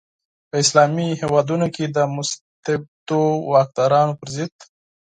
په 0.49 0.55
اسلامي 0.63 1.07
هیوادونو 1.21 1.67
کې 1.75 1.85
د 1.87 1.97
مستبدو 2.15 3.21
واکدارانو 3.51 4.17
پر 4.19 4.27
ضد. 4.35 4.53